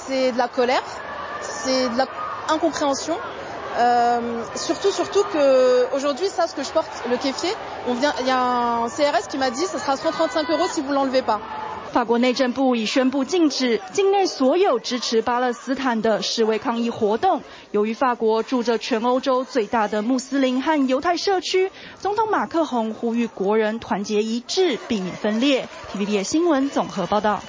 [0.09, 0.83] c'est de la colère,
[1.43, 2.07] c'est de la
[2.49, 3.19] incompréhension.
[4.55, 7.55] Surtout, surtout que aujourd'hui, ça, ce que je porte, le kéfier,
[7.87, 10.81] on vient, il y a un CRS qui m'a dit, ça sera 135 euros si
[10.81, 11.41] vous l'enlevez pas.
[11.95, 17.41] 法国内政部已宣布禁止境内所有支持巴勒斯坦的示威抗议活动。
[17.71, 21.71] 由于法国住着全欧洲最大的穆斯林和犹太社区，
[22.01, 25.69] 总统马克宏呼吁国人团结一致，避免分裂。
[25.93, 27.41] TVB 新闻综合报道。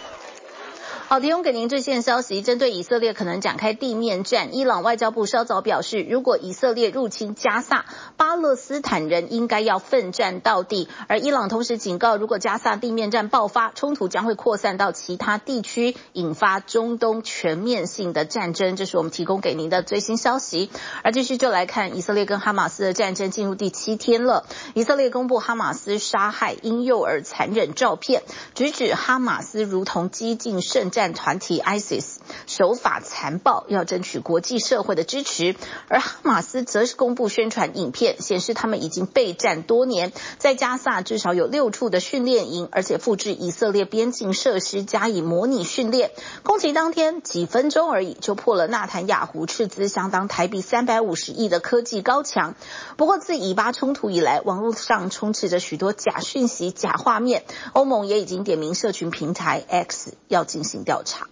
[1.08, 2.42] 好，提供给您最新消息。
[2.42, 7.86] 针对以色列可能展开地面战，伊朗外交部稍早表示，如果以色列入侵加萨，
[8.18, 10.90] 巴勒斯坦人应该要奋战到底。
[11.08, 18.76] 而伊朗同时警告，如果加萨地面战爆发，冲突将会扩散到其他地区，引发中东全面性的战争。
[18.76, 20.72] 这是我们提供给您的最新消息。
[21.04, 24.48] 而继续就来看以色列跟哈马斯的战争进入第七天了。
[24.74, 28.24] 以色列公布哈马斯杀害婴幼儿残忍照片，
[28.56, 32.15] 直指哈马斯如同激进圣战团体 ISIS
[32.48, 35.56] 手法残暴，要争取国际社会的支持。
[35.88, 46.12] 而哈马斯则是公布宣传影片，显示他们已经备战多年，在加萨至少有六处的训练营，而且复制以色列边境设施加以模拟训练。
[46.44, 52.56] 攻击当天几分钟而已，就破了纳坦雅胡斥资相当台币三百五十亿的科技高墙。
[52.98, 57.44] 不过自以巴冲突以来，网络上充斥着许多假讯息、假画面。
[57.74, 61.28] 欧盟也已经点名社群平台 X 要进行调查。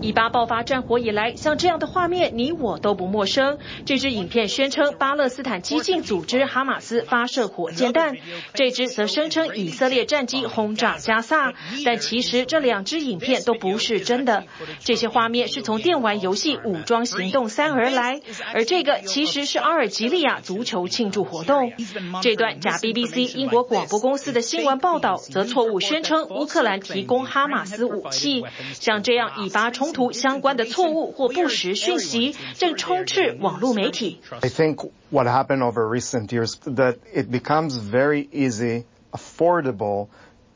[0.00, 3.58] 以巴爆发战火以来，像这样的画面，你我都不陌生。
[3.86, 8.16] 这支影片宣称巴勒斯坦激进组织哈马斯发射火箭弹，
[8.52, 11.54] 这支则声称以色列战机轰炸加萨。
[11.84, 14.44] 但其实这两支影片都不是真的。
[14.80, 18.20] 这些画面是从电玩游戏《武装行动三》而来，
[18.52, 21.72] 而这个其实是阿尔及利亚足球庆祝活动。
[22.20, 28.44] 这段假 BBC 英国广播公司的新闻报道则错误宣称乌克兰提供哈马斯武器。
[28.74, 34.19] 像这样以巴冲图相关的错误或不实讯息正充斥网络媒体。
[34.41, 40.07] I think what happened over recent years that it becomes very easy, affordable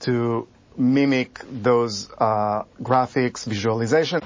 [0.01, 2.07] to mimic those
[2.81, 4.21] graphics, visualization.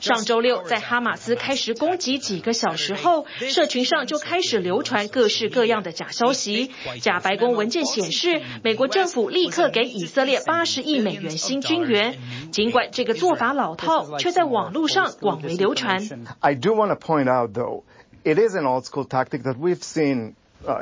[0.00, 6.72] 上周六，在哈马斯开始攻击几个小时后，社群上就开始流传各式各样的假消息。
[7.00, 12.18] 假白宫文件显示，美国政府立刻给以色列八十亿美元新军援。
[12.50, 16.00] 尽管这个做法老套，却在网络上广为流传。
[16.40, 17.84] I do want to point out, though,
[18.24, 20.34] it is an old school tactic that we've seen,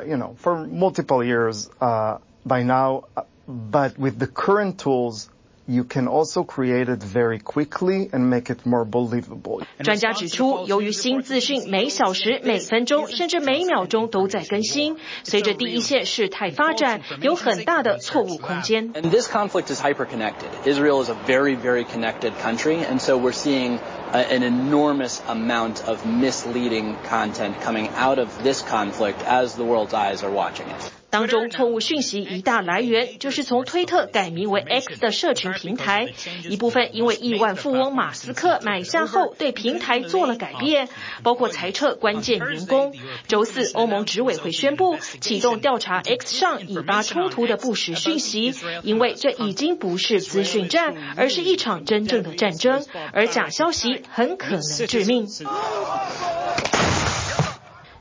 [0.07, 3.03] you know, for multiple years by now,
[3.47, 5.29] but with the current tools.
[5.67, 9.63] You can also create it very quickly and make it more believable.
[9.83, 18.91] 专家指出，由于新资讯每小时、每分钟甚至每秒钟都在更新，随着第一线事态发展，有很大的错误空间。
[18.93, 20.49] And this conflict is hyper-connected.
[20.65, 23.79] Israel is a very, very connected country, and so we're seeing
[24.11, 30.23] an enormous amount of misleading content coming out of this conflict as the world's eyes
[30.23, 30.94] are watching it.
[31.16, 36.12] 当中错误讯息一大来源就是从推特改名为 X 的社群平台，
[36.50, 40.90] 一部分因为亿万富翁马斯克买下后对平台做了改变，
[41.22, 42.92] 包括裁撤关键员工。
[43.28, 48.52] 周四，欧盟执委会宣布启动调查 X 上引发冲突的不实讯息，
[48.82, 55.26] 因为这已经不是资讯战，而是一场真正的战争，而假消息很可能致命。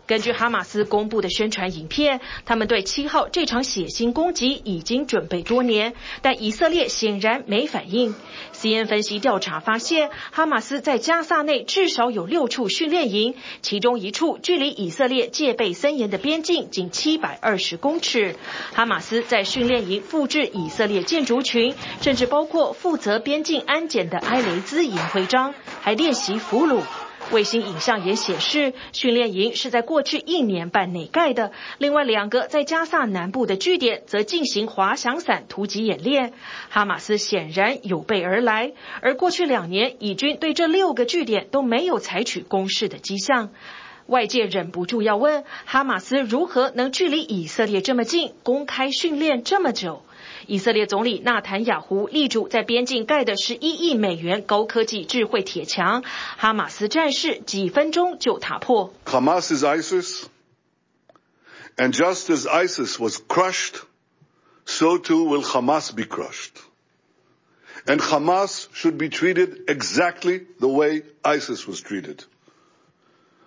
[0.07, 8.13] 根据哈马斯公布的宣传影片，他们对七号这场血腥攻击已经准备多年，但以色列显然没反应。
[8.53, 18.35] CNN 分析调查发现，哈马斯在加萨内至少有六处训练营，其中一处距离以色列戒备森严的边境仅七百二十公尺。
[18.73, 26.81] 哈马斯在训练营复制以色列建筑群，甚至包括负责边境安检的埃雷兹营徽章，还练习俘虏。
[27.31, 31.51] 卫星影像也显示，训练营是在过去一年半内盖的。
[31.79, 36.33] 另外两个在加萨南部的据点则进行滑翔伞突击演练。
[36.69, 43.49] 哈马斯显然有备而来，而过去两年以军对这六个据点都没有采取攻势的迹象。
[44.05, 50.03] 外界忍不住要问：哈马斯如何能距离以色列这么近，公开训练这么久？
[50.46, 56.02] 以色列总理纳坦雅胡力主在边境盖的十一亿美元高科技智慧铁墙，
[56.36, 58.92] 哈马斯战士几分钟就踏破。
[59.04, 60.24] Hamas is ISIS,
[61.76, 63.82] and just as ISIS was crushed,
[64.64, 66.62] so too will Hamas be crushed.
[67.86, 72.24] And Hamas should be treated exactly the way ISIS was treated.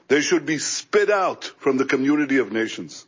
[0.07, 3.05] They should be spit out from the community of nations.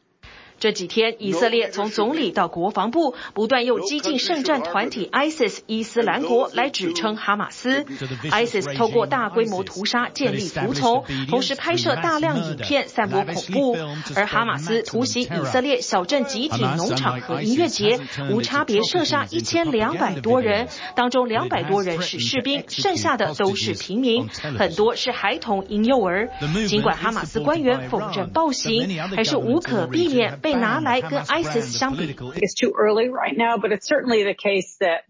[0.61, 7.85] 这几天，以色列从总理到国防部，不断用激进圣战团体 ISIS 伊斯兰国来指称哈马斯。
[8.31, 13.79] ISIS 透过大规模屠杀建立服从，同时拍摄大量影片散播恐怖。
[14.15, 17.99] 而哈马斯突袭以色列小镇集体农场和音乐节，
[18.31, 26.29] 无差别射杀一千两百多人，当中两百多人是士兵，剩下的都是平民，很多是孩童婴幼儿。
[26.69, 30.50] 尽管哈马斯官员否认暴行，还是无可避免被。
[30.50, 32.14] 被拿来跟 ISIS 相比。
[32.14, 35.04] It's too early right now, but it's certainly the case that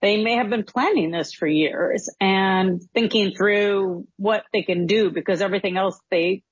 [0.00, 5.10] they may have been planning this for years and thinking through what they can do
[5.10, 6.42] because everything else they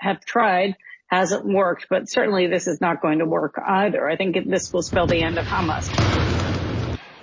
[0.00, 0.76] have tried
[1.08, 1.86] hasn't worked.
[1.90, 4.08] But certainly this is not going to work either.
[4.08, 6.15] I think this will spell the end of Hamas.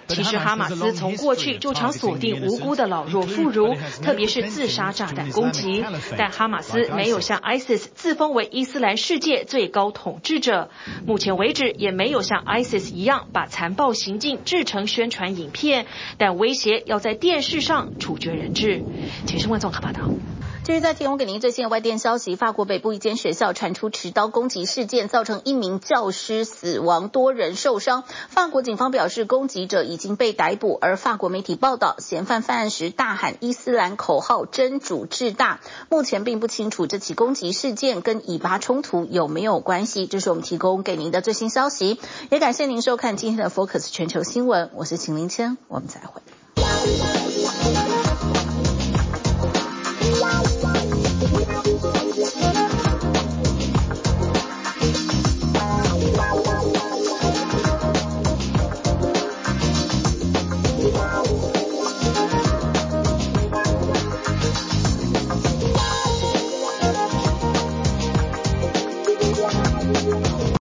[0.08, 5.84] 其实哈马斯从过去就常锁定无辜的老弱妇孺，特别是自杀炸弹攻击。
[6.16, 10.70] 但哈马斯没有像 ISIS 自封为伊斯兰世界最高统治者，
[11.06, 15.86] 目前为止也没有像 ISIS 一样把残暴行径制成宣传影片，
[16.18, 18.82] 但威胁要在电视上处决人质。
[19.26, 20.10] 请新闻综合报道。
[20.64, 28.02] 继续再提供给您最新的外电消息，法国北部一间学校传出持刀攻击事件，造成一名教师死亡，多人受伤。
[28.30, 35.60] 法国警方表示，攻击者已经被逮捕，而法国媒体报道，嫌犯犯案时大喊伊斯兰口号“真主至大”。
[35.90, 40.06] 目前并不清楚这起攻击事件跟以巴冲突有没有关系。
[40.06, 42.00] 这是我们提供给您的最新消息，
[42.30, 46.22] 也感谢您收看今天的 Focus 全球新闻，我是秦林谦，我们再会。